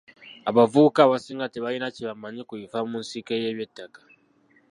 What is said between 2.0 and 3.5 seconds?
bamanyi ku bifa mu nsiike